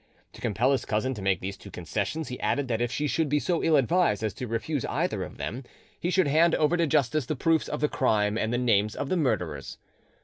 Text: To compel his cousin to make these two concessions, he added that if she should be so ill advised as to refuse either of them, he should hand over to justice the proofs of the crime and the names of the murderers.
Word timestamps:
To 0.33 0.41
compel 0.41 0.71
his 0.71 0.83
cousin 0.83 1.13
to 1.13 1.21
make 1.21 1.41
these 1.41 1.57
two 1.57 1.69
concessions, 1.69 2.29
he 2.29 2.39
added 2.39 2.67
that 2.69 2.81
if 2.81 2.91
she 2.91 3.05
should 3.05 3.29
be 3.29 3.37
so 3.39 3.63
ill 3.63 3.75
advised 3.75 4.23
as 4.23 4.33
to 4.33 4.47
refuse 4.47 4.83
either 4.85 5.21
of 5.23 5.37
them, 5.37 5.63
he 5.99 6.09
should 6.09 6.27
hand 6.27 6.55
over 6.55 6.75
to 6.75 6.87
justice 6.87 7.27
the 7.27 7.35
proofs 7.35 7.67
of 7.67 7.81
the 7.81 7.87
crime 7.87 8.35
and 8.35 8.51
the 8.51 8.57
names 8.57 8.95
of 8.95 9.09
the 9.09 9.17
murderers. 9.17 9.77